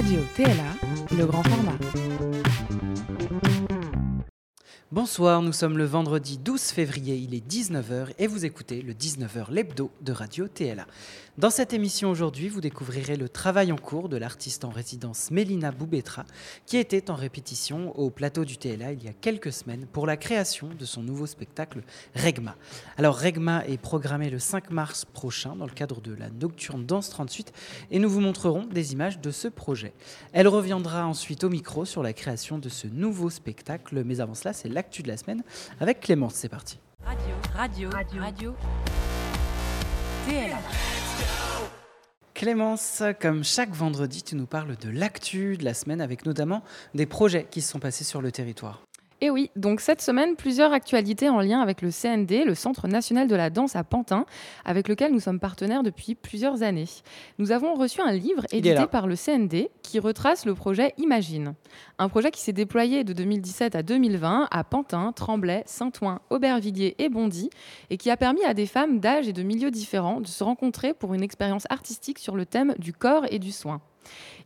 Radio 0.00 0.22
TLA, 0.34 1.14
le 1.14 1.26
grand 1.26 1.42
format. 1.42 2.09
Bonsoir, 4.92 5.40
nous 5.40 5.52
sommes 5.52 5.78
le 5.78 5.84
vendredi 5.84 6.36
12 6.36 6.60
février, 6.60 7.14
il 7.14 7.32
est 7.32 7.46
19h 7.46 8.08
et 8.18 8.26
vous 8.26 8.44
écoutez 8.44 8.82
le 8.82 8.92
19h 8.92 9.52
l'hebdo 9.52 9.92
de 10.00 10.10
Radio 10.10 10.48
TLA. 10.48 10.84
Dans 11.38 11.48
cette 11.48 11.72
émission 11.72 12.10
aujourd'hui, 12.10 12.48
vous 12.48 12.60
découvrirez 12.60 13.14
le 13.14 13.28
travail 13.28 13.70
en 13.70 13.76
cours 13.76 14.08
de 14.08 14.16
l'artiste 14.16 14.64
en 14.64 14.70
résidence 14.70 15.30
Mélina 15.30 15.70
Boubetra, 15.70 16.24
qui 16.66 16.76
était 16.76 17.08
en 17.08 17.14
répétition 17.14 17.96
au 17.96 18.10
plateau 18.10 18.44
du 18.44 18.58
TLA 18.58 18.92
il 18.92 19.04
y 19.04 19.08
a 19.08 19.12
quelques 19.12 19.52
semaines 19.52 19.86
pour 19.86 20.08
la 20.08 20.16
création 20.16 20.70
de 20.76 20.84
son 20.84 21.04
nouveau 21.04 21.26
spectacle 21.26 21.82
Regma. 22.16 22.56
Alors 22.98 23.16
Regma 23.16 23.64
est 23.66 23.78
programmé 23.78 24.28
le 24.28 24.40
5 24.40 24.70
mars 24.70 25.04
prochain 25.04 25.54
dans 25.54 25.66
le 25.66 25.72
cadre 25.72 26.00
de 26.00 26.14
la 26.14 26.30
Nocturne 26.30 26.84
Danse 26.84 27.10
38 27.10 27.52
et 27.92 28.00
nous 28.00 28.10
vous 28.10 28.20
montrerons 28.20 28.66
des 28.66 28.92
images 28.92 29.20
de 29.20 29.30
ce 29.30 29.46
projet. 29.46 29.92
Elle 30.32 30.48
reviendra 30.48 31.06
ensuite 31.06 31.44
au 31.44 31.48
micro 31.48 31.84
sur 31.84 32.02
la 32.02 32.12
création 32.12 32.58
de 32.58 32.68
ce 32.68 32.88
nouveau 32.88 33.30
spectacle, 33.30 34.02
mais 34.04 34.20
avant 34.20 34.34
cela, 34.34 34.52
c'est 34.52 34.79
l'actu 34.80 35.02
de 35.02 35.08
la 35.08 35.18
semaine 35.18 35.42
avec 35.78 36.00
Clémence. 36.00 36.34
C'est 36.34 36.48
parti. 36.48 36.78
Radio, 37.04 37.34
radio, 37.54 37.90
radio, 37.90 38.20
radio. 38.22 38.54
TLA. 40.26 40.58
Clémence, 42.32 43.02
comme 43.20 43.44
chaque 43.44 43.74
vendredi, 43.74 44.22
tu 44.22 44.36
nous 44.36 44.46
parles 44.46 44.76
de 44.76 44.88
l'actu 44.88 45.58
de 45.58 45.64
la 45.66 45.74
semaine 45.74 46.00
avec 46.00 46.24
notamment 46.24 46.62
des 46.94 47.04
projets 47.04 47.46
qui 47.50 47.60
se 47.60 47.70
sont 47.70 47.78
passés 47.78 48.04
sur 48.04 48.22
le 48.22 48.32
territoire. 48.32 48.80
Et 49.22 49.28
oui, 49.28 49.50
donc 49.54 49.80
cette 49.80 50.00
semaine, 50.00 50.34
plusieurs 50.34 50.72
actualités 50.72 51.28
en 51.28 51.40
lien 51.40 51.60
avec 51.60 51.82
le 51.82 51.90
CND, 51.90 52.44
le 52.46 52.54
Centre 52.54 52.88
national 52.88 53.28
de 53.28 53.36
la 53.36 53.50
danse 53.50 53.76
à 53.76 53.84
Pantin, 53.84 54.24
avec 54.64 54.88
lequel 54.88 55.12
nous 55.12 55.20
sommes 55.20 55.40
partenaires 55.40 55.82
depuis 55.82 56.14
plusieurs 56.14 56.62
années. 56.62 56.88
Nous 57.38 57.52
avons 57.52 57.74
reçu 57.74 58.00
un 58.00 58.12
livre 58.12 58.46
édité 58.50 58.86
par 58.86 59.06
le 59.06 59.16
CND 59.16 59.68
qui 59.82 59.98
retrace 59.98 60.46
le 60.46 60.54
projet 60.54 60.94
Imagine. 60.96 61.54
Un 61.98 62.08
projet 62.08 62.30
qui 62.30 62.40
s'est 62.40 62.54
déployé 62.54 63.04
de 63.04 63.12
2017 63.12 63.74
à 63.74 63.82
2020 63.82 64.48
à 64.50 64.64
Pantin, 64.64 65.12
Tremblay, 65.12 65.64
Saint-Ouen, 65.66 66.20
Aubervilliers 66.30 66.94
et 66.98 67.10
Bondy, 67.10 67.50
et 67.90 67.98
qui 67.98 68.10
a 68.10 68.16
permis 68.16 68.44
à 68.44 68.54
des 68.54 68.66
femmes 68.66 69.00
d'âge 69.00 69.28
et 69.28 69.34
de 69.34 69.42
milieux 69.42 69.70
différents 69.70 70.22
de 70.22 70.28
se 70.28 70.42
rencontrer 70.42 70.94
pour 70.94 71.12
une 71.12 71.22
expérience 71.22 71.66
artistique 71.68 72.18
sur 72.18 72.36
le 72.36 72.46
thème 72.46 72.74
du 72.78 72.94
corps 72.94 73.26
et 73.30 73.38
du 73.38 73.52
soin. 73.52 73.82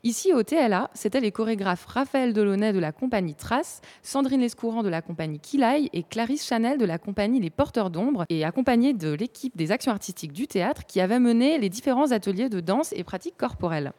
Ici, 0.02 0.34
au 0.34 0.42
TLA, 0.42 0.90
c'était 0.92 1.20
les 1.20 1.32
chorégraphes 1.32 1.86
Raphaël 1.86 2.34
Delaunay 2.34 2.74
de 2.74 2.78
la 2.78 2.92
compagnie 2.92 3.34
Trace, 3.34 3.80
Sandrine 4.02 4.42
Lescourant 4.42 4.82
de 4.82 4.90
la 4.90 5.00
compagnie 5.00 5.40
Kilaï 5.40 5.88
et 5.94 6.02
Clarisse 6.02 6.46
Chanel 6.46 6.76
de 6.76 6.84
la 6.84 6.98
compagnie 6.98 7.40
Les 7.40 7.48
Porteurs 7.48 7.88
d'Ombre, 7.88 8.26
et 8.28 8.44
accompagnés 8.44 8.92
de 8.92 9.12
l'équipe 9.12 9.56
des 9.56 9.72
actions 9.72 9.92
artistiques 9.92 10.32
du 10.32 10.46
théâtre 10.46 10.84
qui 10.84 11.00
avait 11.00 11.20
mené 11.20 11.58
les 11.58 11.70
différents 11.70 12.12
ateliers 12.12 12.50
de 12.50 12.60
danse 12.60 12.92
et 12.92 13.02
pratiques 13.02 13.38
corporelles. 13.38 13.92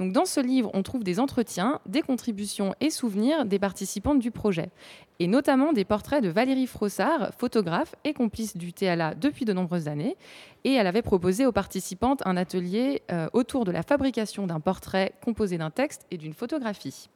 Dans 0.00 0.24
ce 0.24 0.40
livre, 0.40 0.70
on 0.72 0.82
trouve 0.82 1.04
des 1.04 1.20
entretiens, 1.20 1.78
des 1.84 2.00
contributions 2.00 2.74
et 2.80 2.88
souvenirs 2.88 3.44
des 3.44 3.58
participantes 3.58 4.18
du 4.18 4.30
projet, 4.30 4.70
et 5.18 5.26
notamment 5.26 5.74
des 5.74 5.84
portraits 5.84 6.22
de 6.22 6.30
Valérie 6.30 6.66
Frossard, 6.66 7.34
photographe 7.36 7.94
et 8.04 8.14
complice 8.14 8.56
du 8.56 8.72
TLA 8.72 9.14
depuis 9.14 9.44
de 9.44 9.52
nombreuses 9.52 9.88
années. 9.88 10.16
Et 10.64 10.72
elle 10.72 10.86
avait 10.86 11.02
proposé 11.02 11.44
aux 11.44 11.52
participantes 11.52 12.22
un 12.24 12.38
atelier 12.38 13.02
euh, 13.12 13.28
autour 13.34 13.66
de 13.66 13.72
la 13.72 13.82
fabrication 13.82 14.46
d'un 14.46 14.58
portrait 14.58 15.12
composé 15.22 15.58
d'un 15.58 15.70
texte 15.70 16.06
et 16.10 16.16
d'une 16.16 16.32
photographie. 16.32 17.10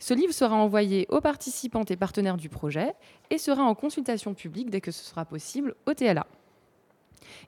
Ce 0.00 0.12
livre 0.12 0.32
sera 0.32 0.56
envoyé 0.56 1.06
aux 1.10 1.20
participantes 1.20 1.92
et 1.92 1.96
partenaires 1.96 2.36
du 2.36 2.48
projet 2.48 2.94
et 3.30 3.38
sera 3.38 3.62
en 3.62 3.76
consultation 3.76 4.34
publique 4.34 4.70
dès 4.70 4.80
que 4.80 4.90
ce 4.90 5.04
sera 5.04 5.24
possible 5.24 5.76
au 5.86 5.94
TLA. 5.94 6.26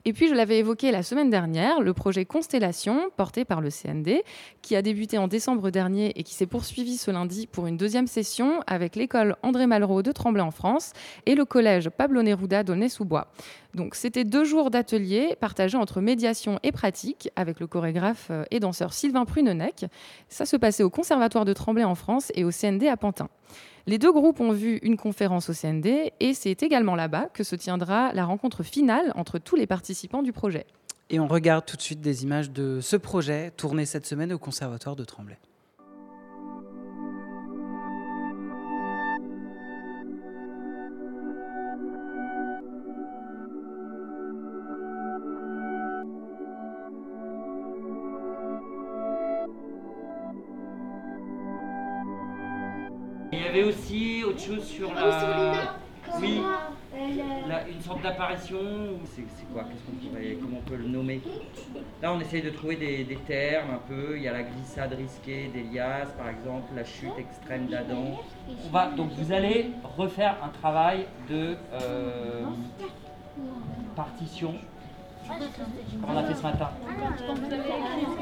Et 0.05 0.13
puis, 0.13 0.27
je 0.27 0.33
l'avais 0.33 0.59
évoqué 0.59 0.91
la 0.91 1.03
semaine 1.03 1.29
dernière, 1.29 1.81
le 1.81 1.93
projet 1.93 2.25
Constellation, 2.25 3.09
porté 3.17 3.45
par 3.45 3.61
le 3.61 3.69
CND, 3.69 4.23
qui 4.61 4.75
a 4.75 4.81
débuté 4.81 5.17
en 5.17 5.27
décembre 5.27 5.69
dernier 5.69 6.11
et 6.19 6.23
qui 6.23 6.33
s'est 6.33 6.45
poursuivi 6.45 6.97
ce 6.97 7.11
lundi 7.11 7.47
pour 7.47 7.67
une 7.67 7.77
deuxième 7.77 8.07
session 8.07 8.61
avec 8.67 8.95
l'école 8.95 9.35
André 9.43 9.67
Malraux 9.67 10.01
de 10.01 10.11
Tremblay 10.11 10.41
en 10.41 10.51
France 10.51 10.93
et 11.25 11.35
le 11.35 11.45
collège 11.45 11.89
Pablo 11.89 12.23
Neruda 12.23 12.63
d'Aulnay-sous-Bois. 12.63 13.27
Donc, 13.73 13.95
c'était 13.95 14.23
deux 14.23 14.43
jours 14.43 14.69
d'ateliers 14.69 15.35
partagés 15.39 15.77
entre 15.77 16.01
médiation 16.01 16.59
et 16.63 16.71
pratique 16.71 17.29
avec 17.35 17.59
le 17.59 17.67
chorégraphe 17.67 18.27
euh, 18.31 18.43
et 18.51 18.59
danseur 18.59 18.93
Sylvain 18.93 19.25
Prunenec. 19.25 19.85
Ça 20.29 20.45
se 20.45 20.57
passait 20.57 20.83
au 20.83 20.89
Conservatoire 20.89 21.45
de 21.45 21.53
Tremblay 21.53 21.83
en 21.83 21.95
France 21.95 22.31
et 22.35 22.43
au 22.43 22.51
CND 22.51 22.87
à 22.87 22.97
Pantin. 22.97 23.29
Les 23.87 23.97
deux 23.97 24.11
groupes 24.11 24.39
ont 24.39 24.51
vu 24.51 24.77
une 24.83 24.97
conférence 24.97 25.49
au 25.49 25.53
CND 25.53 26.11
et 26.19 26.33
c'est 26.33 26.61
également 26.61 26.95
là-bas 26.95 27.29
que 27.33 27.43
se 27.43 27.55
tiendra 27.55 28.13
la 28.13 28.25
rencontre 28.25 28.61
finale 28.63 29.11
entre 29.15 29.39
tous 29.39 29.55
les 29.55 29.65
participants 29.65 30.21
du 30.21 30.31
projet. 30.31 30.65
Et 31.09 31.19
on 31.19 31.27
regarde 31.27 31.65
tout 31.65 31.77
de 31.77 31.81
suite 31.81 31.99
des 31.99 32.23
images 32.23 32.51
de 32.51 32.79
ce 32.79 32.95
projet 32.95 33.51
tourné 33.51 33.85
cette 33.85 34.05
semaine 34.05 34.31
au 34.31 34.37
Conservatoire 34.37 34.95
de 34.95 35.03
Tremblay. 35.03 35.37
Autre 54.49 54.55
chose 54.61 54.67
sur 54.67 54.93
la. 54.93 55.75
Oui, 56.19 56.41
la- 57.47 57.67
une 57.69 57.79
sorte 57.81 58.01
d'apparition. 58.01 58.57
C'est 59.05 59.23
c'est 59.37 59.45
quoi? 59.53 59.63
Qu'est-ce 59.63 59.83
qu'on 59.85 60.07
pourrait, 60.09 60.37
comment 60.41 60.57
on 60.57 60.69
peut 60.69 60.75
le 60.75 60.87
nommer? 60.87 61.21
Là, 62.01 62.11
on 62.13 62.19
essaye 62.19 62.41
de 62.41 62.49
trouver 62.49 62.75
des, 62.75 63.03
des 63.03 63.15
termes 63.17 63.69
un 63.71 63.77
peu. 63.87 64.17
Il 64.17 64.23
y 64.23 64.27
a 64.27 64.33
la 64.33 64.43
glissade 64.43 64.93
risquée 64.93 65.49
d'Elias, 65.53 66.07
par 66.17 66.29
exemple, 66.29 66.71
la 66.75 66.83
chute 66.83 67.11
extrême 67.17 67.67
d'Adam. 67.67 68.19
On 68.65 68.69
va 68.69 68.87
donc 68.87 69.11
vous 69.11 69.31
allez 69.31 69.71
refaire 69.97 70.35
un 70.43 70.49
travail 70.49 71.05
de 71.29 71.55
euh, 71.73 72.45
partition. 73.95 74.55
Comme 75.27 76.09
on 76.15 76.17
a 76.17 76.23
fait 76.23 76.35
ce 76.35 76.43
matin? 76.43 76.71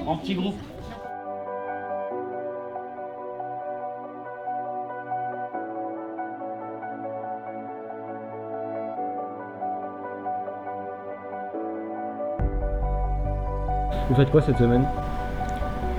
En 0.06 0.18
petit 0.18 0.36
groupe. 0.36 0.60
Vous 14.10 14.16
faites 14.16 14.32
quoi 14.32 14.42
cette 14.42 14.58
semaine 14.58 14.86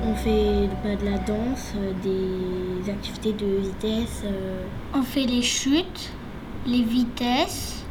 On 0.04 0.15
fait 0.15 0.69
bah, 0.82 0.97
de 0.97 1.04
la 1.04 1.19
danse, 1.19 1.72
euh, 1.76 1.93
des 2.03 2.91
activités 2.91 3.32
de 3.32 3.47
vitesse. 3.60 4.22
euh, 4.25 4.65
On 4.94 5.03
fait 5.03 5.26
les 5.26 5.43
chutes, 5.43 6.10
les 6.66 6.82
vitesses, 6.82 7.84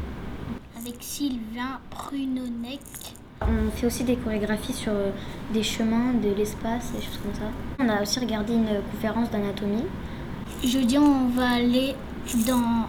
avec 0.78 0.96
Sylvain 1.00 1.80
Prunonec. 1.88 2.80
On 3.40 3.70
fait 3.74 3.86
aussi 3.86 4.04
des 4.04 4.16
chorégraphies 4.16 4.74
sur 4.74 4.92
euh, 4.92 5.10
des 5.54 5.62
chemins, 5.62 6.12
de 6.12 6.28
l'espace, 6.36 6.92
des 6.92 7.00
choses 7.00 7.18
comme 7.22 7.34
ça. 7.34 7.50
On 7.78 7.88
a 7.88 8.02
aussi 8.02 8.20
regardé 8.20 8.52
une 8.52 8.68
conférence 8.92 9.30
d'anatomie. 9.30 9.86
Jeudi, 10.62 10.98
on 10.98 11.28
va 11.28 11.48
aller 11.52 11.94
dans 12.46 12.86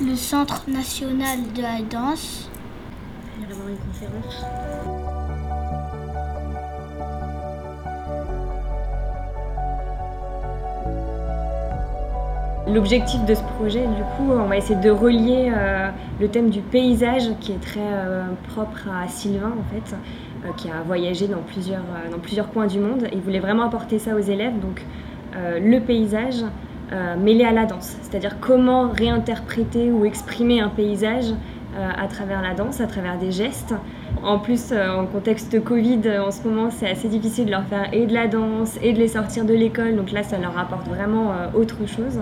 le 0.00 0.14
Centre 0.14 0.62
national 0.68 1.38
de 1.54 1.62
la 1.62 1.82
danse. 1.82 2.48
Il 3.40 3.44
va 3.46 3.50
y 3.50 3.52
avoir 3.52 3.68
une 3.68 3.78
conférence. 3.78 4.44
L'objectif 12.72 13.22
de 13.26 13.34
ce 13.34 13.42
projet, 13.42 13.80
du 13.80 14.02
coup, 14.16 14.30
on 14.30 14.46
va 14.46 14.56
essayer 14.56 14.80
de 14.80 14.90
relier 14.90 15.52
euh, 15.54 15.90
le 16.20 16.28
thème 16.28 16.48
du 16.48 16.60
paysage 16.60 17.24
qui 17.38 17.52
est 17.52 17.60
très 17.60 17.80
euh, 17.80 18.24
propre 18.48 18.88
à 18.88 19.08
Sylvain, 19.08 19.52
en 19.58 19.74
fait, 19.74 19.94
euh, 19.94 20.52
qui 20.56 20.70
a 20.70 20.82
voyagé 20.86 21.28
dans 21.28 21.42
plusieurs, 21.42 21.82
dans 22.10 22.44
coins 22.44 22.66
du 22.66 22.78
monde. 22.78 23.08
Il 23.12 23.20
voulait 23.20 23.40
vraiment 23.40 23.64
apporter 23.64 23.98
ça 23.98 24.14
aux 24.14 24.20
élèves, 24.20 24.58
donc 24.60 24.84
le 25.34 25.78
paysage 25.78 26.44
mêlé 27.18 27.44
à 27.44 27.52
la 27.52 27.64
danse, 27.64 27.96
c'est-à-dire 28.02 28.38
comment 28.38 28.90
réinterpréter 28.90 29.90
ou 29.90 30.04
exprimer 30.04 30.60
un 30.60 30.68
paysage 30.68 31.32
à 31.74 32.06
travers 32.06 32.42
la 32.42 32.52
danse, 32.52 32.82
à 32.82 32.86
travers 32.86 33.18
des 33.18 33.32
gestes. 33.32 33.74
En 34.22 34.38
plus, 34.38 34.74
en 34.74 35.06
contexte 35.06 35.62
Covid, 35.64 36.00
en 36.22 36.30
ce 36.30 36.46
moment, 36.46 36.68
c'est 36.70 36.90
assez 36.90 37.08
difficile 37.08 37.46
de 37.46 37.50
leur 37.50 37.64
faire 37.64 37.88
et 37.94 38.04
de 38.04 38.12
la 38.12 38.26
danse 38.26 38.78
et 38.82 38.92
de 38.92 38.98
les 38.98 39.08
sortir 39.08 39.46
de 39.46 39.54
l'école. 39.54 39.96
Donc 39.96 40.12
là, 40.12 40.22
ça 40.22 40.36
leur 40.36 40.58
apporte 40.58 40.86
vraiment 40.86 41.32
autre 41.54 41.86
chose. 41.86 42.20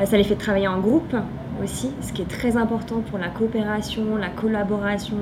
Euh, 0.00 0.04
ça 0.06 0.16
les 0.16 0.24
fait 0.24 0.36
travailler 0.36 0.68
en 0.68 0.80
groupe 0.80 1.14
aussi, 1.62 1.90
ce 2.00 2.12
qui 2.12 2.22
est 2.22 2.28
très 2.30 2.56
important 2.56 3.00
pour 3.10 3.18
la 3.18 3.28
coopération, 3.28 4.16
la 4.16 4.30
collaboration. 4.30 5.16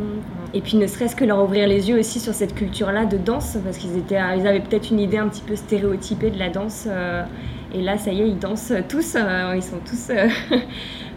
Et 0.54 0.60
puis 0.60 0.76
ne 0.76 0.86
serait-ce 0.86 1.16
que 1.16 1.24
leur 1.24 1.42
ouvrir 1.42 1.66
les 1.68 1.88
yeux 1.90 1.98
aussi 1.98 2.20
sur 2.20 2.32
cette 2.34 2.54
culture-là 2.54 3.04
de 3.04 3.16
danse, 3.16 3.58
parce 3.64 3.78
qu'ils 3.78 3.96
étaient, 3.96 4.20
ils 4.38 4.46
avaient 4.46 4.60
peut-être 4.60 4.90
une 4.90 5.00
idée 5.00 5.18
un 5.18 5.28
petit 5.28 5.42
peu 5.42 5.56
stéréotypée 5.56 6.30
de 6.30 6.38
la 6.38 6.48
danse. 6.48 6.86
euh, 6.88 7.24
et 7.72 7.82
là, 7.82 7.98
ça 7.98 8.12
y 8.12 8.20
est, 8.22 8.28
ils 8.28 8.38
dansent 8.38 8.72
tous, 8.88 9.14
euh, 9.16 9.52
ils 9.54 9.62
sont 9.62 9.78
tous 9.84 10.10
euh, 10.10 10.28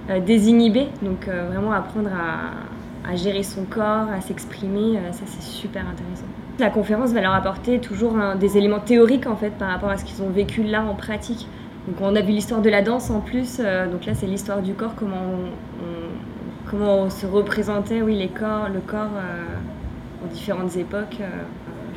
euh, 0.10 0.20
désinhibés. 0.20 0.88
Donc 1.02 1.28
euh, 1.28 1.48
vraiment 1.50 1.72
apprendre 1.72 2.10
à, 2.12 3.10
à 3.12 3.16
gérer 3.16 3.44
son 3.44 3.66
corps, 3.66 4.08
à 4.16 4.22
s'exprimer, 4.22 4.98
euh, 4.98 5.12
ça 5.12 5.24
c'est 5.26 5.42
super 5.42 5.82
intéressant. 5.82 6.26
La 6.60 6.70
conférence 6.70 7.12
va 7.14 7.22
leur 7.22 7.34
apporter 7.34 7.80
toujours 7.80 8.16
des 8.40 8.58
éléments 8.58 8.80
théoriques 8.80 9.26
en 9.26 9.36
fait 9.36 9.50
par 9.58 9.70
rapport 9.70 9.90
à 9.90 9.98
ce 9.98 10.06
qu'ils 10.06 10.22
ont 10.22 10.30
vécu 10.30 10.62
là 10.64 10.84
en 10.84 10.94
pratique. 10.94 11.48
Donc 11.88 11.98
on 12.02 12.16
a 12.16 12.22
vu 12.22 12.32
l'histoire 12.32 12.62
de 12.62 12.70
la 12.70 12.82
danse 12.82 13.10
en 13.10 13.20
plus, 13.20 13.58
euh, 13.60 13.88
donc 13.92 14.06
là 14.06 14.14
c'est 14.14 14.26
l'histoire 14.26 14.62
du 14.62 14.74
corps, 14.74 14.96
comment 14.96 15.18
on, 15.18 16.70
comment 16.70 17.00
on 17.00 17.10
se 17.10 17.26
représentait 17.26 18.02
oui, 18.02 18.16
les 18.16 18.30
corps, 18.30 18.70
le 18.74 18.80
corps 18.80 19.12
euh, 19.18 20.24
en 20.24 20.34
différentes 20.34 20.78
époques. 20.78 21.18
Euh, 21.20 21.28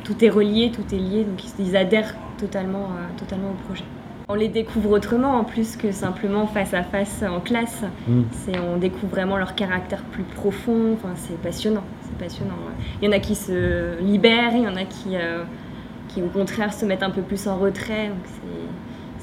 tout 0.03 0.23
est 0.23 0.29
relié, 0.29 0.71
tout 0.71 0.93
est 0.93 0.99
lié, 0.99 1.23
donc 1.23 1.41
ils, 1.59 1.75
adhèrent 1.75 2.15
totalement, 2.37 2.89
totalement 3.17 3.49
au 3.49 3.67
projet. 3.67 3.83
On 4.29 4.35
les 4.35 4.47
découvre 4.47 4.91
autrement 4.91 5.33
en 5.33 5.43
plus 5.43 5.75
que 5.75 5.91
simplement 5.91 6.47
face 6.47 6.73
à 6.73 6.83
face 6.83 7.23
en 7.23 7.41
classe. 7.41 7.83
Mm. 8.07 8.21
C'est, 8.31 8.57
on 8.59 8.77
découvre 8.77 9.07
vraiment 9.07 9.35
leur 9.35 9.55
caractère 9.55 10.03
plus 10.03 10.23
profond. 10.23 10.93
Enfin, 10.93 11.09
c'est 11.15 11.37
passionnant. 11.41 11.83
C'est 12.03 12.17
passionnant. 12.17 12.55
Il 13.01 13.05
y 13.05 13.09
en 13.09 13.11
a 13.11 13.19
qui 13.19 13.35
se 13.35 13.99
libèrent, 14.01 14.53
il 14.53 14.63
y 14.63 14.67
en 14.67 14.77
a 14.77 14.85
qui, 14.85 15.15
qui 16.07 16.21
au 16.21 16.27
contraire 16.27 16.73
se 16.73 16.85
mettent 16.85 17.03
un 17.03 17.09
peu 17.09 17.21
plus 17.21 17.47
en 17.47 17.57
retrait. 17.57 18.07
Donc 18.07 18.17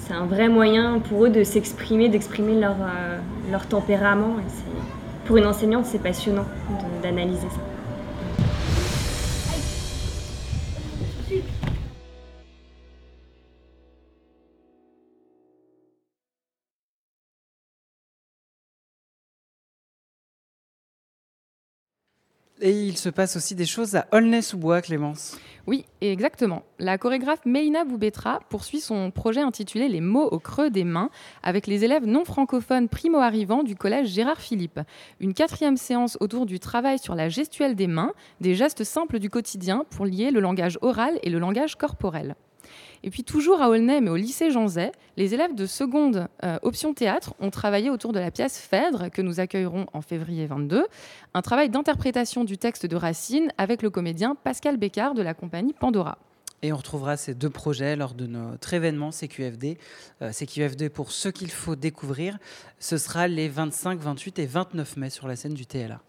c'est 0.06 0.12
un 0.12 0.26
vrai 0.26 0.48
moyen 0.48 0.98
pour 0.98 1.24
eux 1.24 1.30
de 1.30 1.44
s'exprimer, 1.44 2.08
d'exprimer 2.08 2.60
leur, 2.60 2.76
euh, 2.80 3.18
leur 3.50 3.66
tempérament. 3.66 4.36
Pour 5.24 5.38
une 5.38 5.46
enseignante, 5.46 5.86
c'est 5.86 6.02
passionnant 6.02 6.44
d'analyser 7.02 7.48
ça. 7.48 7.73
Et 22.66 22.86
il 22.86 22.96
se 22.96 23.10
passe 23.10 23.36
aussi 23.36 23.54
des 23.54 23.66
choses 23.66 23.94
à 23.94 24.06
Aulnay-sous-Bois, 24.10 24.80
Clémence. 24.80 25.36
Oui, 25.66 25.84
exactement. 26.00 26.62
La 26.78 26.96
chorégraphe 26.96 27.44
Mélina 27.44 27.84
Boubetra 27.84 28.40
poursuit 28.48 28.80
son 28.80 29.10
projet 29.10 29.42
intitulé 29.42 29.86
Les 29.86 30.00
mots 30.00 30.26
au 30.30 30.38
creux 30.38 30.70
des 30.70 30.84
mains 30.84 31.10
avec 31.42 31.66
les 31.66 31.84
élèves 31.84 32.06
non 32.06 32.24
francophones 32.24 32.88
primo-arrivants 32.88 33.64
du 33.64 33.76
collège 33.76 34.08
Gérard 34.08 34.40
Philippe. 34.40 34.80
Une 35.20 35.34
quatrième 35.34 35.76
séance 35.76 36.16
autour 36.20 36.46
du 36.46 36.58
travail 36.58 36.98
sur 36.98 37.14
la 37.14 37.28
gestuelle 37.28 37.76
des 37.76 37.86
mains, 37.86 38.14
des 38.40 38.54
gestes 38.54 38.82
simples 38.82 39.18
du 39.18 39.28
quotidien 39.28 39.84
pour 39.90 40.06
lier 40.06 40.30
le 40.30 40.40
langage 40.40 40.78
oral 40.80 41.18
et 41.22 41.28
le 41.28 41.38
langage 41.38 41.76
corporel. 41.76 42.34
Et 43.06 43.10
puis 43.10 43.22
toujours 43.22 43.60
à 43.60 43.68
Aulnay, 43.68 44.00
mais 44.00 44.08
au 44.08 44.16
lycée 44.16 44.50
Jean 44.50 44.66
Zay, 44.66 44.90
les 45.18 45.34
élèves 45.34 45.54
de 45.54 45.66
seconde 45.66 46.26
euh, 46.42 46.58
option 46.62 46.94
théâtre 46.94 47.34
ont 47.38 47.50
travaillé 47.50 47.90
autour 47.90 48.14
de 48.14 48.18
la 48.18 48.30
pièce 48.30 48.58
Phèdre 48.58 49.10
que 49.10 49.20
nous 49.20 49.40
accueillerons 49.40 49.84
en 49.92 50.00
février 50.00 50.46
22, 50.46 50.86
un 51.34 51.42
travail 51.42 51.68
d'interprétation 51.68 52.44
du 52.44 52.56
texte 52.56 52.86
de 52.86 52.96
Racine 52.96 53.52
avec 53.58 53.82
le 53.82 53.90
comédien 53.90 54.34
Pascal 54.34 54.78
Bécard 54.78 55.12
de 55.12 55.20
la 55.20 55.34
compagnie 55.34 55.74
Pandora. 55.74 56.16
Et 56.62 56.72
on 56.72 56.78
retrouvera 56.78 57.18
ces 57.18 57.34
deux 57.34 57.50
projets 57.50 57.94
lors 57.94 58.14
de 58.14 58.26
notre 58.26 58.72
événement 58.72 59.10
CQFD. 59.10 59.76
Euh, 60.22 60.32
CQFD 60.32 60.88
pour 60.88 61.12
ce 61.12 61.28
qu'il 61.28 61.50
faut 61.50 61.76
découvrir, 61.76 62.38
ce 62.78 62.96
sera 62.96 63.28
les 63.28 63.50
25, 63.50 64.00
28 64.00 64.38
et 64.38 64.46
29 64.46 64.96
mai 64.96 65.10
sur 65.10 65.28
la 65.28 65.36
scène 65.36 65.52
du 65.52 65.66
TLA. 65.66 66.00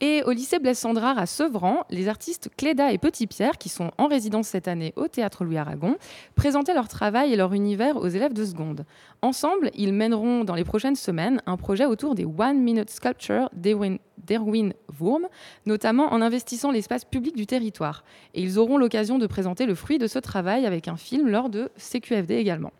Et 0.00 0.22
au 0.22 0.30
lycée 0.30 0.60
Blaise 0.60 0.78
Sandrard 0.78 1.18
à 1.18 1.26
Sevran, 1.26 1.84
les 1.90 2.06
artistes 2.06 2.50
Cléda 2.56 2.92
et 2.92 2.98
Petit 2.98 3.26
Pierre, 3.26 3.58
qui 3.58 3.68
sont 3.68 3.90
en 3.98 4.06
résidence 4.06 4.46
cette 4.46 4.68
année 4.68 4.92
au 4.94 5.08
théâtre 5.08 5.44
Louis 5.44 5.56
Aragon, 5.56 5.96
présentaient 6.36 6.74
leur 6.74 6.86
travail 6.86 7.32
et 7.32 7.36
leur 7.36 7.52
univers 7.52 7.96
aux 7.96 8.06
élèves 8.06 8.32
de 8.32 8.44
seconde. 8.44 8.84
Ensemble, 9.22 9.72
ils 9.74 9.92
mèneront 9.92 10.44
dans 10.44 10.54
les 10.54 10.62
prochaines 10.62 10.94
semaines 10.94 11.42
un 11.46 11.56
projet 11.56 11.84
autour 11.84 12.14
des 12.14 12.24
One 12.24 12.60
Minute 12.60 12.90
Sculpture 12.90 13.50
d'Erwin 13.52 14.72
Wurm, 15.00 15.26
notamment 15.66 16.12
en 16.12 16.22
investissant 16.22 16.70
l'espace 16.70 17.04
public 17.04 17.34
du 17.34 17.46
territoire. 17.46 18.04
Et 18.34 18.42
ils 18.42 18.58
auront 18.60 18.78
l'occasion 18.78 19.18
de 19.18 19.26
présenter 19.26 19.66
le 19.66 19.74
fruit 19.74 19.98
de 19.98 20.06
ce 20.06 20.20
travail 20.20 20.64
avec 20.64 20.86
un 20.86 20.96
film 20.96 21.28
lors 21.28 21.48
de 21.48 21.70
CQFD 21.76 22.36
également. 22.36 22.70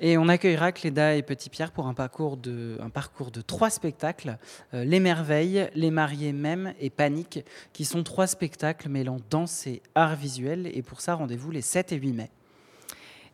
Et 0.00 0.18
on 0.18 0.28
accueillera 0.28 0.72
Cléda 0.72 1.14
et 1.14 1.22
Petit 1.22 1.50
Pierre 1.50 1.72
pour 1.72 1.86
un 1.86 1.94
parcours 1.94 2.36
de, 2.36 2.78
trois 3.46 3.70
spectacles 3.70 4.38
euh, 4.74 4.84
Les 4.84 5.00
Merveilles, 5.00 5.68
Les 5.74 5.90
Mariés 5.90 6.32
même 6.32 6.74
et 6.80 6.90
Panique, 6.90 7.44
qui 7.72 7.84
sont 7.84 8.02
trois 8.02 8.26
spectacles 8.26 8.88
mêlant 8.88 9.18
danse 9.30 9.66
et 9.66 9.82
art 9.94 10.16
visuel. 10.16 10.70
Et 10.74 10.82
pour 10.82 11.00
ça, 11.00 11.14
rendez-vous 11.14 11.50
les 11.50 11.62
7 11.62 11.92
et 11.92 11.96
8 11.96 12.12
mai. 12.12 12.30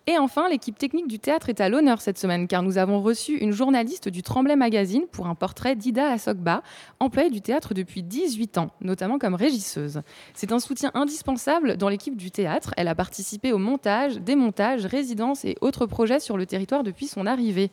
Et 0.06 0.16
enfin, 0.18 0.48
l'équipe 0.48 0.78
technique 0.78 1.08
du 1.08 1.18
théâtre 1.18 1.50
est 1.50 1.60
à 1.60 1.68
l'honneur 1.68 2.00
cette 2.00 2.18
semaine 2.18 2.48
car 2.48 2.62
nous 2.62 2.78
avons 2.78 3.02
reçu 3.02 3.36
une 3.36 3.52
journaliste 3.52 4.08
du 4.08 4.22
Tremblay 4.22 4.56
Magazine 4.56 5.04
pour 5.12 5.26
un 5.26 5.34
portrait 5.34 5.76
d'Ida 5.76 6.10
Asokba, 6.10 6.62
employée 7.00 7.30
du 7.30 7.42
théâtre 7.42 7.74
depuis 7.74 8.02
18 8.02 8.58
ans, 8.58 8.70
notamment 8.80 9.18
comme 9.18 9.34
régisseuse. 9.34 10.00
C'est 10.34 10.52
un 10.52 10.58
soutien 10.58 10.90
indispensable 10.94 11.76
dans 11.76 11.90
l'équipe 11.90 12.16
du 12.16 12.30
théâtre. 12.30 12.72
Elle 12.76 12.88
a 12.88 12.94
participé 12.94 13.52
au 13.52 13.58
montage, 13.58 14.16
démontage, 14.16 14.86
résidence 14.86 15.44
et 15.44 15.56
autres 15.60 15.86
projets 15.86 16.20
sur 16.20 16.36
le 16.36 16.46
territoire 16.46 16.82
depuis 16.82 17.06
son 17.06 17.26
arrivée. 17.26 17.70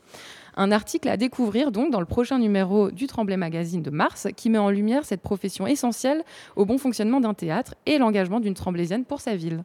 Un 0.57 0.71
article 0.71 1.07
à 1.07 1.17
découvrir 1.17 1.71
donc 1.71 1.91
dans 1.91 1.99
le 2.01 2.05
prochain 2.05 2.39
numéro 2.39 2.91
du 2.91 3.07
Tremblay 3.07 3.37
Magazine 3.37 3.81
de 3.81 3.89
mars 3.89 4.27
qui 4.35 4.49
met 4.49 4.57
en 4.57 4.69
lumière 4.69 5.05
cette 5.05 5.21
profession 5.21 5.65
essentielle 5.65 6.23
au 6.55 6.65
bon 6.65 6.77
fonctionnement 6.77 7.21
d'un 7.21 7.33
théâtre 7.33 7.75
et 7.85 7.97
l'engagement 7.97 8.39
d'une 8.41 8.53
Tremblaysienne 8.53 9.05
pour 9.05 9.21
sa 9.21 9.35
ville. 9.35 9.63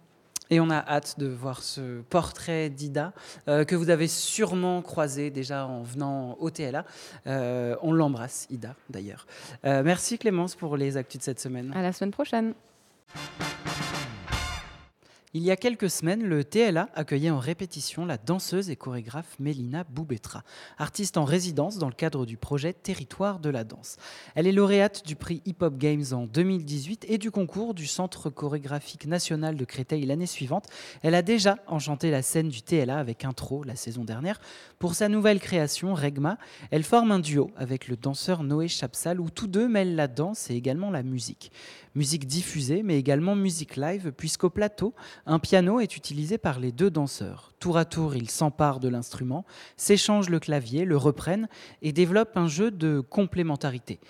Et 0.53 0.61
on 0.61 0.69
a 0.69 0.87
hâte 0.87 1.19
de 1.19 1.29
voir 1.29 1.63
ce 1.63 2.03
portrait 2.03 2.69
d'Ida 2.69 3.15
euh, 3.49 3.65
que 3.65 3.75
vous 3.75 3.89
avez 3.89 4.07
sûrement 4.07 4.83
croisé 4.83 5.31
déjà 5.31 5.67
en 5.67 5.83
venant 5.83 6.37
au 6.41 6.51
TLA. 6.51 6.85
Euh, 7.27 7.75
on 7.81 7.91
l'embrasse, 7.91 8.47
Ida, 8.51 8.75
d'ailleurs. 8.91 9.27
Euh, 9.65 9.83
merci 9.83 10.19
Clémence 10.19 10.55
pour 10.55 10.77
les 10.77 10.99
actus 10.99 11.21
de 11.21 11.25
cette 11.25 11.41
semaine. 11.41 11.73
À 11.75 11.81
la 11.81 11.95
semaine 11.95 12.11
prochaine. 12.11 12.53
Il 15.35 15.43
y 15.43 15.51
a 15.51 15.57
quelques 15.57 15.89
semaines, 15.89 16.25
le 16.25 16.45
TLA 16.45 16.91
accueillait 16.93 17.31
en 17.31 17.39
répétition 17.39 18.05
la 18.05 18.19
danseuse 18.19 18.69
et 18.69 18.77
chorégraphe 18.77 19.39
Mélina 19.39 19.83
Boubetra, 19.85 20.45
artiste 20.77 21.17
en 21.17 21.25
résidence 21.25 21.79
dans 21.79 21.87
le 21.87 21.95
cadre 21.95 22.27
du 22.27 22.37
projet 22.37 22.75
Territoire 22.75 23.41
de 23.41 23.49
la 23.49 23.65
danse. 23.65 23.97
Elle 24.35 24.47
est 24.47 24.53
lauréate 24.53 25.07
du 25.07 25.17
prix 25.17 25.41
Hip 25.47 25.57
Hop 25.63 25.79
Games 25.79 26.05
en 26.13 26.27
2018 26.27 27.07
et 27.09 27.17
du 27.17 27.31
concours 27.31 27.73
du 27.73 27.87
Centre 27.87 28.29
chorégraphique 28.29 29.07
national 29.07 29.57
de 29.57 29.65
Créteil 29.65 30.05
l'année 30.05 30.27
suivante. 30.27 30.67
Elle 31.01 31.15
a 31.15 31.23
déjà 31.23 31.57
enchanté 31.67 32.11
la 32.11 32.21
scène 32.21 32.51
du 32.51 32.61
TLA 32.61 32.99
avec 32.99 33.25
Intro 33.25 33.65
la 33.65 33.75
saison 33.75 34.05
dernière. 34.05 34.39
Pour 34.79 34.95
sa 34.95 35.09
nouvelle 35.09 35.41
création, 35.41 35.95
Regma, 35.95 36.37
elle 36.71 36.83
forme 36.83 37.11
un 37.11 37.21
duo 37.21 37.51
avec 37.57 37.89
le 37.89 37.97
danseur 37.97 38.43
Noé 38.43 38.69
Chapsal 38.69 39.19
où 39.19 39.31
tous 39.31 39.47
deux 39.47 39.67
mêlent 39.67 39.97
la 39.97 40.09
danse 40.09 40.51
et 40.51 40.55
également 40.57 40.91
la 40.91 41.03
musique 41.03 41.53
musique 41.95 42.27
diffusée, 42.27 42.83
mais 42.83 42.99
également 42.99 43.37
musique 43.37 43.77
live, 43.77 44.13
puisqu'au 44.17 44.51
plateau, 44.51 44.95
un 45.27 45.39
piano 45.39 45.81
est 45.81 45.97
utilisé 45.97 46.39
par 46.39 46.61
les 46.61 46.73
deux 46.73 46.91
danseurs. 46.91 47.53
Tour 47.59 47.77
à 47.77 47.85
tour, 47.85 48.15
ils 48.17 48.31
s'emparent 48.31 48.81
de 48.81 48.89
l'instrument, 48.89 49.45
s'échangent 49.77 50.31
le 50.31 50.41
clavier, 50.41 50.85
le 50.85 50.97
reprennent 50.97 51.49
et 51.83 51.93
développent 51.93 52.37
un 52.37 52.49
jeu 52.49 52.71
de 52.71 53.01
complémentarité. 53.01 54.01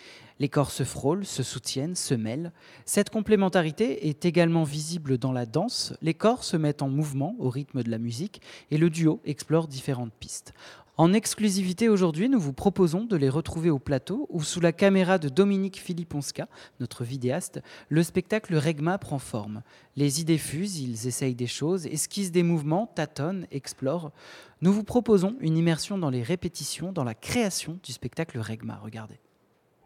Les 0.42 0.48
corps 0.48 0.72
se 0.72 0.82
frôlent, 0.82 1.24
se 1.24 1.44
soutiennent, 1.44 1.94
se 1.94 2.14
mêlent. 2.14 2.50
Cette 2.84 3.10
complémentarité 3.10 4.08
est 4.08 4.24
également 4.24 4.64
visible 4.64 5.16
dans 5.16 5.30
la 5.30 5.46
danse. 5.46 5.94
Les 6.02 6.14
corps 6.14 6.42
se 6.42 6.56
mettent 6.56 6.82
en 6.82 6.88
mouvement 6.88 7.36
au 7.38 7.48
rythme 7.48 7.84
de 7.84 7.90
la 7.90 7.98
musique 7.98 8.40
et 8.72 8.76
le 8.76 8.90
duo 8.90 9.20
explore 9.24 9.68
différentes 9.68 10.12
pistes. 10.12 10.52
En 10.98 11.14
exclusivité 11.14 11.88
aujourd'hui, 11.88 12.28
nous 12.28 12.38
vous 12.38 12.52
proposons 12.52 13.04
de 13.04 13.16
les 13.16 13.30
retrouver 13.30 13.70
au 13.70 13.78
plateau 13.78 14.26
où, 14.28 14.42
sous 14.42 14.60
la 14.60 14.72
caméra 14.72 15.16
de 15.16 15.30
Dominique 15.30 15.80
Filiponska, 15.80 16.48
notre 16.80 17.02
vidéaste, 17.02 17.62
le 17.88 18.02
spectacle 18.02 18.54
Regma 18.54 18.98
prend 18.98 19.18
forme. 19.18 19.62
Les 19.96 20.20
idées 20.20 20.36
fusent, 20.36 20.80
ils 20.80 21.06
essayent 21.06 21.34
des 21.34 21.46
choses, 21.46 21.86
esquissent 21.86 22.30
des 22.30 22.42
mouvements, 22.42 22.86
tâtonnent, 22.86 23.46
explorent. 23.50 24.12
Nous 24.60 24.70
vous 24.70 24.84
proposons 24.84 25.34
une 25.40 25.56
immersion 25.56 25.96
dans 25.96 26.10
les 26.10 26.22
répétitions, 26.22 26.92
dans 26.92 27.04
la 27.04 27.14
création 27.14 27.78
du 27.82 27.92
spectacle 27.92 28.38
Regma. 28.38 28.78
Regardez. 28.82 29.18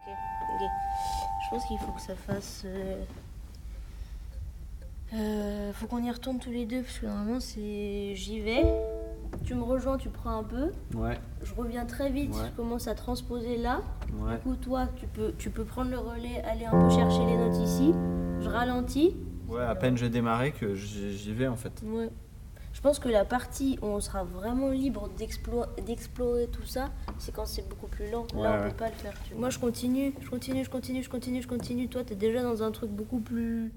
Je 0.05 1.51
pense 1.51 1.65
qu'il 1.67 1.79
faut 1.79 1.93
que 1.93 2.01
ça 2.01 2.17
fasse. 2.17 2.63
Euh, 2.65 3.05
euh, 5.15 5.73
faut 5.73 5.87
qu'on 5.87 6.03
y 6.03 6.11
retourne 6.11 6.41
tous 6.41 6.51
les 6.51 6.67
deux 6.67 6.83
parce 6.83 6.99
que 6.99 7.07
normalement 7.07 7.39
c'est 7.39 8.17
j'y 8.17 8.41
vais 8.41 8.65
tu 9.45 9.54
me 9.54 9.62
rejoins, 9.62 9.97
tu 9.97 10.09
prends 10.09 10.38
un 10.38 10.45
peu. 10.45 10.71
Ouais. 10.95 11.18
Je 11.42 11.54
reviens 11.54 11.87
très 11.87 12.11
vite, 12.11 12.35
je 12.35 12.56
commence 12.56 12.88
à 12.88 12.95
transposer 12.95 13.56
là. 13.56 13.83
Du 14.09 14.38
coup, 14.42 14.56
toi, 14.56 14.88
tu 14.97 15.06
peux, 15.06 15.33
tu 15.38 15.50
peux 15.50 15.64
prendre 15.64 15.90
le 15.90 15.99
relais, 15.99 16.42
aller 16.42 16.64
un 16.64 16.71
peu 16.71 16.90
chercher 16.90 17.25
les 17.26 17.37
notes 17.37 17.56
ici. 17.56 17.92
Je 18.40 18.49
ralentis. 18.49 19.16
Ouais, 19.49 19.62
à 19.62 19.75
peine 19.76 19.97
je 19.97 20.06
démarrais 20.06 20.50
que 20.50 20.75
j'y 20.75 21.33
vais 21.33 21.47
en 21.47 21.56
fait. 21.56 21.83
Ouais. 21.85 22.11
Je 22.73 22.83
pense 22.83 22.99
que 22.99 23.09
la 23.09 23.25
partie 23.25 23.78
où 23.80 23.87
on 23.87 24.00
sera 24.00 24.23
vraiment 24.23 24.68
libre 24.68 25.09
d'explorer 25.16 26.47
tout 26.49 26.66
ça, 26.66 26.90
c'est 27.16 27.35
quand 27.35 27.47
c'est 27.47 27.66
beaucoup 27.66 27.87
plus 27.87 28.11
lent. 28.11 28.26
Là, 28.35 28.61
on 28.61 28.68
peut 28.68 28.76
pas 28.76 28.88
le 28.88 28.95
faire. 28.95 29.14
Moi, 29.35 29.49
je 29.49 29.59
continue, 29.59 30.12
je 30.21 30.28
continue, 30.28 30.62
je 30.62 30.68
continue, 30.68 31.02
je 31.02 31.09
continue, 31.09 31.40
je 31.40 31.49
continue. 31.49 31.88
Toi, 31.88 32.04
tu 32.04 32.12
es 32.12 32.16
déjà 32.16 32.42
dans 32.42 32.62
un 32.62 32.71
truc 32.73 32.90
beaucoup 32.90 33.21
plus. 33.21 33.73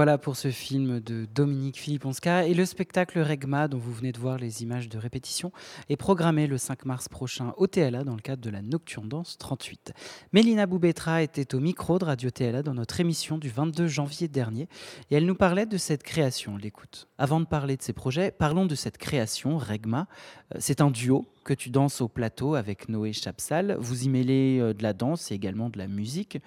Voilà 0.00 0.16
pour 0.16 0.34
ce 0.34 0.50
film 0.50 0.98
de 1.00 1.26
Dominique 1.26 1.76
Philipponska 1.76 2.46
et 2.46 2.54
le 2.54 2.64
spectacle 2.64 3.20
Regma 3.20 3.68
dont 3.68 3.76
vous 3.76 3.92
venez 3.92 4.12
de 4.12 4.18
voir 4.18 4.38
les 4.38 4.62
images 4.62 4.88
de 4.88 4.96
répétition 4.96 5.52
est 5.90 5.98
programmé 5.98 6.46
le 6.46 6.56
5 6.56 6.86
mars 6.86 7.10
prochain 7.10 7.52
au 7.58 7.66
TLA 7.66 8.02
dans 8.04 8.14
le 8.14 8.22
cadre 8.22 8.40
de 8.40 8.48
la 8.48 8.62
Nocturne 8.62 9.10
Danse 9.10 9.36
38. 9.36 9.92
Mélina 10.32 10.64
Boubetra 10.64 11.20
était 11.22 11.54
au 11.54 11.60
micro 11.60 11.98
de 11.98 12.06
Radio 12.06 12.30
TLA 12.30 12.62
dans 12.62 12.72
notre 12.72 12.98
émission 13.00 13.36
du 13.36 13.50
22 13.50 13.88
janvier 13.88 14.26
dernier 14.26 14.68
et 15.10 15.16
elle 15.16 15.26
nous 15.26 15.34
parlait 15.34 15.66
de 15.66 15.76
cette 15.76 16.02
création. 16.02 16.56
L'écoute. 16.56 17.06
Avant 17.18 17.38
de 17.38 17.44
parler 17.44 17.76
de 17.76 17.82
ses 17.82 17.92
projets, 17.92 18.30
parlons 18.30 18.64
de 18.64 18.74
cette 18.74 18.96
création 18.96 19.58
Regma. 19.58 20.06
Euh, 20.54 20.58
c'est 20.60 20.80
un 20.80 20.90
duo 20.90 21.26
que 21.44 21.52
tu 21.52 21.68
danses 21.68 22.00
au 22.00 22.08
plateau 22.08 22.54
avec 22.54 22.88
Noé 22.88 23.12
Chapsal. 23.12 23.76
Vous 23.78 24.04
y 24.04 24.08
mêlez 24.08 24.60
euh, 24.60 24.72
de 24.72 24.82
la 24.82 24.94
danse 24.94 25.30
et 25.30 25.34
également 25.34 25.68
de 25.68 25.76
la 25.76 25.88
musique. 25.88 26.38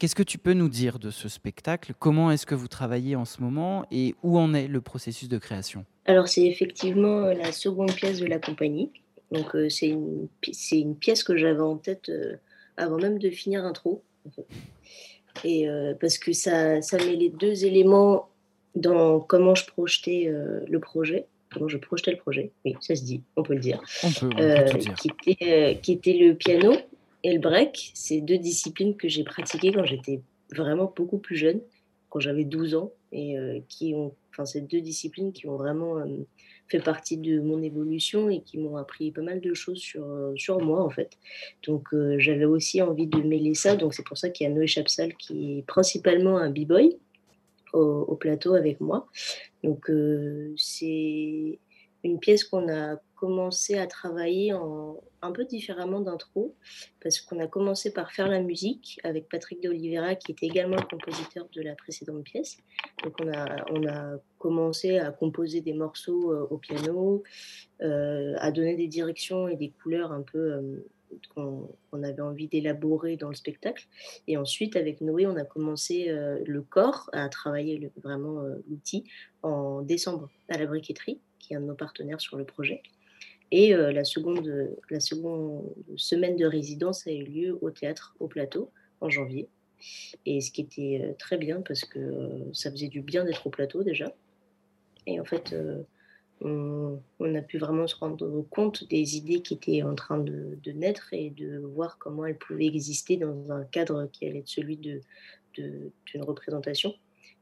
Qu'est-ce 0.00 0.14
que 0.14 0.22
tu 0.22 0.38
peux 0.38 0.54
nous 0.54 0.70
dire 0.70 0.98
de 0.98 1.10
ce 1.10 1.28
spectacle? 1.28 1.92
Comment 1.98 2.30
est-ce 2.30 2.46
que 2.46 2.54
vous 2.54 2.68
travaillez 2.68 3.16
en 3.16 3.26
ce 3.26 3.42
moment? 3.42 3.84
Et 3.90 4.14
où 4.22 4.38
en 4.38 4.54
est 4.54 4.66
le 4.66 4.80
processus 4.80 5.28
de 5.28 5.36
création? 5.36 5.84
Alors 6.06 6.26
c'est 6.26 6.46
effectivement 6.46 7.24
euh, 7.24 7.34
la 7.34 7.52
seconde 7.52 7.92
pièce 7.92 8.18
de 8.18 8.24
la 8.24 8.38
compagnie. 8.38 8.90
Donc 9.30 9.54
euh, 9.54 9.68
c'est 9.68 9.88
une, 9.88 10.26
une, 10.72 10.96
pièce 10.96 11.22
que 11.22 11.36
j'avais 11.36 11.60
en 11.60 11.76
tête 11.76 12.08
euh, 12.08 12.36
avant 12.78 12.96
même 12.96 13.18
de 13.18 13.28
finir 13.28 13.62
intro. 13.66 14.02
Et 15.44 15.66
parce 16.00 16.16
que 16.18 16.32
ça, 16.32 16.80
ça 16.82 16.96
met 16.96 17.16
les 17.16 17.28
deux 17.30 17.64
éléments 17.64 18.28
dans 18.74 19.20
comment 19.20 19.54
je 19.54 19.66
projetais 19.66 20.32
le 20.66 20.80
projet 20.80 21.26
comment 21.52 21.68
je 21.68 21.78
projetais 21.78 22.12
le 22.12 22.16
projet, 22.16 22.52
oui, 22.64 22.76
ça 22.80 22.94
se 22.94 23.02
dit, 23.02 23.22
on 23.36 23.42
peut 23.42 23.54
le 23.54 23.60
dire, 23.60 23.80
on 24.04 24.10
peut, 24.12 24.28
on 24.36 24.70
peut 24.70 24.78
dire. 24.78 24.94
Qui, 24.94 25.30
était, 25.30 25.78
qui 25.82 25.92
était 25.92 26.12
le 26.12 26.34
piano 26.34 26.76
et 27.22 27.32
le 27.34 27.40
break, 27.40 27.92
c'est 27.94 28.20
deux 28.20 28.38
disciplines 28.38 28.96
que 28.96 29.08
j'ai 29.08 29.24
pratiquées 29.24 29.72
quand 29.72 29.84
j'étais 29.84 30.22
vraiment 30.52 30.92
beaucoup 30.94 31.18
plus 31.18 31.36
jeune, 31.36 31.60
quand 32.08 32.20
j'avais 32.20 32.44
12 32.44 32.74
ans, 32.74 32.92
et 33.12 33.38
euh, 33.38 33.60
qui 33.68 33.94
ont, 33.94 34.14
enfin, 34.30 34.46
c'est 34.46 34.62
deux 34.62 34.80
disciplines 34.80 35.32
qui 35.32 35.46
ont 35.46 35.56
vraiment 35.56 35.98
euh, 35.98 36.06
fait 36.68 36.80
partie 36.80 37.18
de 37.18 37.40
mon 37.40 37.62
évolution 37.62 38.30
et 38.30 38.40
qui 38.40 38.58
m'ont 38.58 38.76
appris 38.76 39.10
pas 39.10 39.22
mal 39.22 39.40
de 39.40 39.52
choses 39.54 39.78
sur, 39.78 40.04
euh, 40.04 40.32
sur 40.36 40.60
moi, 40.60 40.82
en 40.82 40.90
fait. 40.90 41.18
Donc, 41.66 41.88
j'avais 42.18 42.44
aussi 42.44 42.80
envie 42.80 43.06
de 43.06 43.20
mêler 43.20 43.54
ça. 43.54 43.76
Donc, 43.76 43.94
c'est 43.94 44.04
pour 44.04 44.16
ça 44.16 44.30
qu'il 44.30 44.46
y 44.46 44.50
a 44.50 44.52
Noé 44.52 44.66
Chapsal 44.66 45.14
qui 45.16 45.58
est 45.58 45.62
principalement 45.66 46.38
un 46.38 46.50
b-boy 46.50 46.96
au, 47.72 47.80
au, 47.80 48.16
plateau 48.16 48.54
avec 48.54 48.80
moi. 48.80 49.06
Donc, 49.62 49.90
c'est 50.56 51.58
une 52.02 52.18
pièce 52.18 52.44
qu'on 52.44 52.68
a 52.68 52.96
commencé 53.20 53.76
à 53.76 53.86
travailler 53.86 54.50
un 54.50 55.32
peu 55.32 55.44
différemment 55.44 56.00
d'intro, 56.00 56.56
parce 57.02 57.20
qu'on 57.20 57.38
a 57.38 57.46
commencé 57.46 57.92
par 57.92 58.12
faire 58.12 58.28
la 58.28 58.40
musique 58.40 58.98
avec 59.04 59.28
Patrick 59.28 59.62
de 59.62 59.68
Oliveira, 59.68 60.14
qui 60.14 60.32
était 60.32 60.46
également 60.46 60.76
le 60.76 60.86
compositeur 60.86 61.46
de 61.54 61.60
la 61.60 61.74
précédente 61.74 62.24
pièce. 62.24 62.56
Donc 63.04 63.14
on 63.20 63.30
a, 63.30 63.66
on 63.72 63.86
a 63.86 64.16
commencé 64.38 64.98
à 64.98 65.10
composer 65.10 65.60
des 65.60 65.74
morceaux 65.74 66.32
euh, 66.32 66.46
au 66.50 66.56
piano, 66.56 67.22
euh, 67.82 68.36
à 68.38 68.50
donner 68.52 68.74
des 68.74 68.88
directions 68.88 69.48
et 69.48 69.56
des 69.56 69.68
couleurs 69.68 70.12
un 70.12 70.22
peu 70.22 70.38
euh, 70.38 70.86
qu'on 71.34 72.02
avait 72.02 72.22
envie 72.22 72.48
d'élaborer 72.48 73.18
dans 73.18 73.28
le 73.28 73.34
spectacle. 73.34 73.86
Et 74.28 74.38
ensuite, 74.38 74.76
avec 74.76 75.02
Noé, 75.02 75.26
on 75.26 75.36
a 75.36 75.44
commencé 75.44 76.08
le 76.08 76.62
corps, 76.62 77.10
à 77.12 77.28
travailler 77.28 77.90
vraiment 78.00 78.40
l'outil 78.68 79.02
en 79.42 79.82
décembre 79.82 80.30
à 80.48 80.56
la 80.56 80.66
briqueterie, 80.66 81.18
qui 81.40 81.52
est 81.52 81.56
un 81.56 81.62
de 81.62 81.66
nos 81.66 81.74
partenaires 81.74 82.20
sur 82.20 82.36
le 82.36 82.44
projet. 82.44 82.80
Et 83.50 83.74
euh, 83.74 83.92
la, 83.92 84.04
seconde, 84.04 84.76
semaine 85.96 86.36
de 86.36 86.46
résidence 86.46 87.06
a 87.06 87.12
eu 87.12 87.24
lieu 87.24 87.58
au 87.60 87.70
théâtre 87.70 88.14
au 88.20 88.28
plateau 88.28 88.70
en 89.00 89.10
janvier. 89.10 89.48
Et 90.26 90.40
ce 90.40 90.50
qui 90.50 90.60
était 90.60 91.00
euh, 91.02 91.12
très 91.18 91.38
bien 91.38 91.62
parce 91.62 91.84
que 91.84 91.98
euh, 91.98 92.52
ça 92.52 92.70
faisait 92.70 92.88
du 92.88 93.00
bien 93.00 93.24
d'être 93.24 93.46
au 93.46 93.50
plateau 93.50 93.82
déjà. 93.82 94.14
Et 95.06 95.18
en 95.18 95.24
fait, 95.24 95.56
on, 96.42 97.00
a 97.20 97.40
pu 97.40 97.58
vraiment 97.58 97.86
se 97.86 97.96
rendre 97.96 98.42
compte 98.50 98.86
des 98.88 99.16
idées 99.16 99.40
qui 99.40 99.54
étaient 99.54 99.82
en 99.82 99.94
train 99.94 100.18
de, 100.18 100.58
naître 100.72 101.08
et 101.12 101.30
de 101.30 101.58
voir 101.58 101.96
comment 101.98 102.26
elles 102.26 102.36
pouvaient 102.36 102.66
exister 102.66 103.16
dans 103.16 103.50
un 103.50 103.64
cadre 103.64 104.08
qui 104.12 104.26
allait 104.26 104.40
être 104.40 104.48
celui 104.48 104.76
d'une 104.76 105.02
représentation. 106.20 106.94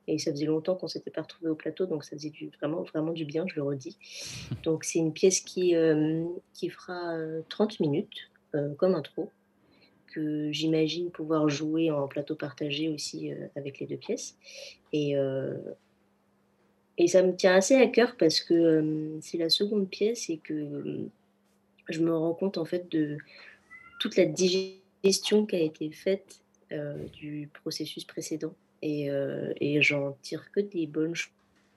Et 0.09 0.18
ça 0.18 0.31
faisait 0.31 0.47
longtemps 0.47 0.75
qu'on 0.75 0.88
s'était 0.88 1.11
pas 1.11 1.21
retrouvé 1.21 1.51
au 1.51 1.55
plateau, 1.55 1.85
donc 1.85 2.03
ça 2.03 2.16
faisait 2.16 2.31
du, 2.31 2.49
vraiment, 2.59 2.83
vraiment 2.83 3.12
du 3.12 3.27
bien, 3.27 3.44
je 3.47 3.57
le 3.57 3.62
redis. 3.62 3.99
Donc 4.64 4.85
c'est 4.85 4.99
une 4.99 5.12
pièce 5.12 5.40
qui, 5.40 5.77
euh, 5.77 6.25
qui 6.55 6.71
fera 6.71 7.14
30 7.51 7.73
euh, 7.73 7.77
minutes 7.81 8.31
euh, 8.55 8.75
comme 8.77 8.94
intro, 8.94 9.31
que 10.07 10.51
j'imagine 10.51 11.11
pouvoir 11.11 11.51
jouer 11.51 11.90
en 11.90 12.09
plateau 12.09 12.35
partagé 12.35 12.88
aussi 12.88 13.31
avec 13.55 13.79
les 13.79 13.87
deux 13.87 13.99
pièces. 13.99 14.38
Et, 14.94 15.16
et 16.97 17.07
ça 17.07 17.23
me 17.23 17.37
tient 17.37 17.55
assez 17.55 17.75
à 17.75 17.87
cœur 17.87 18.16
parce 18.16 18.40
que 18.40 19.18
c'est 19.21 19.37
la 19.37 19.51
seconde 19.51 19.90
pièce 19.90 20.31
et 20.31 20.38
que 20.38 21.11
je 21.90 22.01
me 22.01 22.16
rends 22.16 22.33
compte 22.33 22.57
en 22.57 22.64
fait 22.64 22.90
de 22.90 23.18
toute 24.01 24.16
la 24.16 24.25
digestion 24.25 25.44
qui 25.44 25.57
a 25.57 25.61
été 25.61 25.90
faite 25.90 26.40
du 27.12 27.51
processus 27.53 28.05
précédent 28.05 28.55
et, 28.83 29.11
euh, 29.11 29.53
et 29.61 29.83
j'en 29.83 30.12
tire 30.23 30.51
que 30.53 30.61
des 30.61 30.87
bonnes 30.87 31.14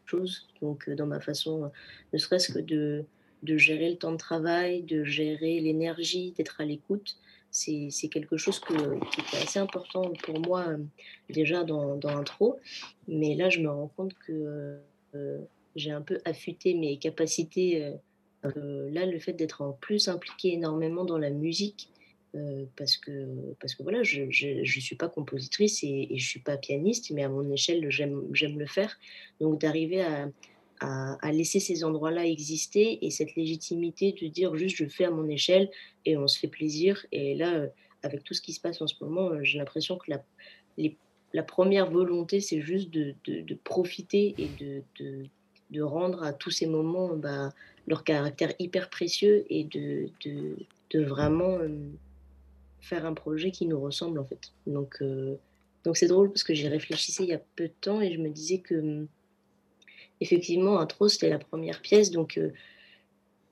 choses. 0.05 0.47
Donc, 0.61 0.87
euh, 0.87 0.95
dans 0.95 1.07
ma 1.07 1.19
façon, 1.19 1.65
euh, 1.65 1.67
ne 2.13 2.17
serait-ce 2.17 2.51
que 2.53 2.59
de, 2.59 3.05
de 3.43 3.57
gérer 3.57 3.89
le 3.89 3.97
temps 3.97 4.11
de 4.11 4.17
travail, 4.17 4.83
de 4.83 5.03
gérer 5.03 5.59
l'énergie, 5.59 6.33
d'être 6.37 6.61
à 6.61 6.65
l'écoute, 6.65 7.17
c'est 7.49 7.89
quelque 8.09 8.37
chose 8.37 8.61
qui 8.61 8.73
était 8.73 9.43
assez 9.43 9.59
important 9.59 10.09
pour 10.23 10.39
moi 10.39 10.67
déjà 11.29 11.65
dans, 11.65 11.97
dans 11.97 12.15
l'intro. 12.15 12.57
Mais 13.09 13.35
là, 13.35 13.49
je 13.49 13.59
me 13.59 13.69
rends 13.69 13.91
compte 13.97 14.13
que 14.25 14.79
j'ai 15.75 15.91
un 15.91 16.01
peu 16.01 16.21
affûté 16.23 16.73
mes 16.75 16.97
capacités. 16.97 17.91
là, 18.43 19.05
le 19.05 19.19
fait 19.19 19.33
d'être 19.33 19.61
en 19.61 19.73
plus 19.73 20.07
impliqué 20.07 20.53
énormément 20.53 21.03
dans 21.03 21.17
la 21.17 21.29
musique, 21.29 21.89
euh, 22.35 22.65
parce 22.77 22.97
que 22.97 23.53
parce 23.59 23.75
que 23.75 23.83
voilà, 23.83 24.03
je 24.03 24.23
ne 24.23 24.63
suis 24.63 24.95
pas 24.95 25.09
compositrice 25.09 25.83
et, 25.83 26.07
et 26.09 26.17
je 26.17 26.27
suis 26.27 26.39
pas 26.39 26.57
pianiste, 26.57 27.11
mais 27.11 27.23
à 27.23 27.29
mon 27.29 27.49
échelle, 27.51 27.89
j'aime 27.89 28.29
le 28.31 28.65
faire. 28.65 28.97
Donc 29.39 29.59
d'arriver 29.59 30.01
à, 30.01 30.29
à, 30.81 31.31
laisser 31.31 31.59
ces 31.59 31.83
endroits-là 31.83 32.25
exister 32.25 33.05
et 33.05 33.11
cette 33.11 33.35
légitimité 33.35 34.13
de 34.13 34.27
dire 34.27 34.55
juste 34.55 34.77
je 34.77 34.85
fais 34.85 35.05
à 35.05 35.11
mon 35.11 35.27
échelle 35.29 35.69
et 36.05 36.17
on 36.17 36.27
se 36.27 36.39
fait 36.39 36.47
plaisir. 36.47 37.05
Et 37.11 37.35
là, 37.35 37.53
euh, 37.53 37.67
avec 38.03 38.23
tout 38.23 38.33
ce 38.33 38.41
qui 38.41 38.53
se 38.53 38.59
passe 38.59 38.81
en 38.81 38.87
ce 38.87 38.95
moment, 39.01 39.29
euh, 39.29 39.43
j'ai 39.43 39.59
l'impression 39.59 39.97
que 39.97 40.09
la, 40.09 40.23
la 41.33 41.43
première 41.43 41.89
volonté, 41.89 42.39
c'est 42.39 42.61
juste 42.61 42.89
de, 42.89 43.13
de, 43.25 43.53
profiter 43.63 44.33
et 44.37 44.47
de, 44.59 44.81
de, 44.99 45.25
de, 45.69 45.81
rendre 45.81 46.23
à 46.23 46.33
tous 46.33 46.49
ces 46.49 46.65
moments 46.65 47.15
bah, 47.15 47.49
leur 47.87 48.03
caractère 48.03 48.53
hyper 48.57 48.89
précieux 48.89 49.45
et 49.49 49.63
de, 49.65 50.09
de, 50.25 51.03
vraiment 51.03 51.59
faire 52.81 53.05
un 53.05 53.13
projet 53.13 53.51
qui 53.51 53.65
nous 53.67 53.79
ressemble 53.79 54.19
en 54.19 54.25
fait. 54.25 54.51
Donc 54.67 54.97
euh, 55.01 55.35
donc 55.83 55.97
c'est 55.97 56.07
drôle 56.07 56.29
parce 56.29 56.43
que 56.43 56.53
j'y 56.53 56.67
réfléchissais 56.67 57.23
il 57.23 57.29
y 57.29 57.33
a 57.33 57.41
peu 57.55 57.65
de 57.65 57.73
temps 57.79 58.01
et 58.01 58.11
je 58.11 58.19
me 58.19 58.29
disais 58.29 58.59
que 58.59 58.75
hum, 58.75 59.07
effectivement 60.19 60.79
Intro 60.79 61.07
c'était 61.07 61.29
la 61.29 61.39
première 61.39 61.81
pièce 61.81 62.11
donc 62.11 62.37
euh, 62.37 62.51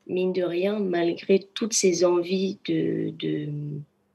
mine 0.08 0.34
de 0.34 0.44
rien 0.44 0.80
malgré 0.80 1.40
toutes 1.54 1.74
ces 1.74 2.04
envies 2.04 2.58
de, 2.68 3.12
de, 3.18 3.48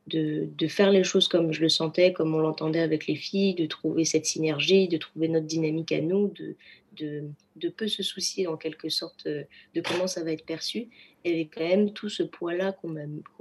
de, 0.08 0.48
de, 0.58 0.68
faire 0.68 0.90
les 0.90 1.04
choses 1.04 1.28
comme 1.28 1.52
je 1.52 1.60
le 1.60 1.68
sentais, 1.68 2.12
comme 2.12 2.34
on 2.34 2.40
l'entendait 2.40 2.80
avec 2.80 3.06
les 3.06 3.14
filles, 3.14 3.54
de 3.54 3.66
trouver 3.66 4.04
cette 4.04 4.26
synergie, 4.26 4.88
de 4.88 4.98
trouver 4.98 5.28
notre 5.28 5.46
dynamique 5.46 5.92
à 5.92 6.00
nous, 6.00 6.28
de, 6.28 6.56
de, 6.96 7.24
de 7.56 7.68
peu 7.68 7.88
se 7.88 8.02
soucier 8.02 8.46
en 8.46 8.56
quelque 8.56 8.88
sorte 8.88 9.26
euh, 9.26 9.44
de 9.74 9.80
comment 9.80 10.06
ça 10.06 10.24
va 10.24 10.32
être 10.32 10.44
perçu 10.44 10.88
il 11.24 11.30
y 11.30 11.34
avait 11.34 11.46
quand 11.46 11.66
même 11.66 11.92
tout 11.92 12.08
ce 12.08 12.22
poids-là 12.22 12.72
qu'on 12.72 12.88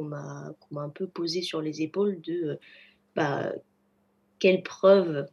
m'a 0.04 0.56
un 0.76 0.90
peu 0.90 1.08
posé 1.08 1.42
sur 1.42 1.62
les 1.62 1.82
épaules 1.82 2.22
de 2.22 2.34
euh, 2.34 2.56
bah, 3.16 3.54
quelle 4.40 4.64
preuve 4.64 5.28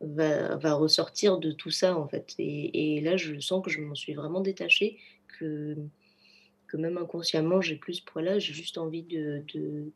va, 0.00 0.74
ressortir 0.74 1.38
de 1.38 1.52
tout 1.52 1.70
ça 1.70 1.96
en 1.96 2.06
fait. 2.06 2.34
Et, 2.38 3.00
là, 3.00 3.16
je 3.16 3.38
sens 3.40 3.64
que 3.64 3.70
je 3.70 3.80
m'en 3.80 3.94
suis 3.94 4.14
vraiment 4.14 4.40
détachée, 4.40 4.98
que, 5.38 5.76
même 6.74 6.98
inconsciemment, 6.98 7.62
j'ai 7.62 7.76
plus 7.76 7.94
ce 7.94 8.04
poids-là. 8.04 8.38
J'ai 8.38 8.52
juste 8.52 8.76
envie 8.76 9.06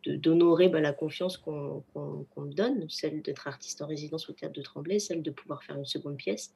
d'honorer 0.06 0.70
bah, 0.70 0.80
la 0.80 0.94
confiance 0.94 1.36
qu'on 1.36 1.84
me 1.94 2.52
donne, 2.54 2.88
celle 2.88 3.20
d'être 3.20 3.46
artiste 3.46 3.82
en 3.82 3.86
résidence 3.86 4.30
au 4.30 4.32
théâtre 4.32 4.54
de 4.54 4.62
Tremblay, 4.62 4.98
celle 4.98 5.22
de 5.22 5.30
pouvoir 5.30 5.62
faire 5.62 5.76
une 5.76 5.84
seconde 5.84 6.16
pièce 6.16 6.54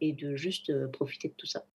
et 0.00 0.12
de 0.12 0.34
juste 0.36 0.70
euh, 0.70 0.88
profiter 0.88 1.28
de 1.28 1.34
tout 1.36 1.46
ça. 1.46 1.66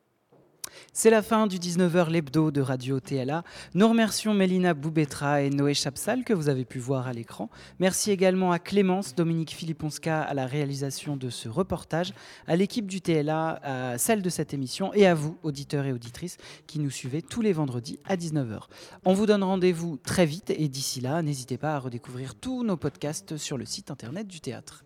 C'est 0.94 1.10
la 1.10 1.22
fin 1.22 1.48
du 1.48 1.58
19h 1.58 2.10
l'hebdo 2.10 2.52
de 2.52 2.62
Radio 2.62 3.00
TLA. 3.00 3.44
Nous 3.74 3.88
remercions 3.88 4.34
Mélina 4.34 4.74
Boubetra 4.74 5.42
et 5.42 5.50
Noé 5.50 5.74
Chapsal 5.74 6.24
que 6.24 6.34
vous 6.34 6.50
avez 6.50 6.66
pu 6.66 6.80
voir 6.80 7.08
à 7.08 7.14
l'écran. 7.14 7.50
Merci 7.80 8.12
également 8.12 8.52
à 8.52 8.60
Clémence, 8.60 9.16
Dominique 9.16 9.52
Philipponska 9.52 10.22
à 10.22 10.34
la 10.34 10.46
réalisation 10.46 11.18
de 11.18 11.30
ce 11.30 11.50
reportage, 11.50 12.14
à 12.48 12.56
l'équipe 12.56 12.88
du 12.88 13.02
TLA, 13.02 13.60
à 13.64 13.98
celle 13.98 14.22
de 14.22 14.30
cette 14.30 14.54
émission 14.54 14.94
et 14.94 15.08
à 15.08 15.14
vous, 15.14 15.38
auditeurs 15.44 15.86
et 15.86 15.94
auditrices, 15.94 16.38
qui 16.68 16.80
nous 16.80 16.90
suivez 16.90 17.22
tous 17.22 17.42
les 17.42 17.54
vendredis 17.54 18.00
à 18.06 18.16
19h. 18.16 18.64
On 19.06 19.14
vous 19.14 19.26
donne 19.26 19.44
rendez-vous 19.44 19.98
très 19.98 20.26
vite 20.26 20.50
et 20.50 20.68
d'ici 20.68 21.02
là, 21.02 21.22
n'hésitez 21.22 21.58
pas 21.58 21.76
à 21.76 21.80
redécouvrir 21.80 22.36
tous 22.36 22.64
nos 22.64 22.78
podcasts 22.78 23.38
sur 23.38 23.58
le 23.58 23.66
site 23.66 23.92
internet 23.92 24.28
du 24.28 24.42
théâtre. 24.42 24.84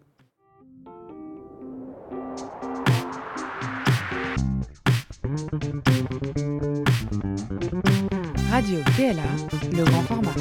Radio 8.52 8.80
PLA, 8.95 9.24
le 9.71 9.84
grand 9.84 10.04
format. 10.04 10.32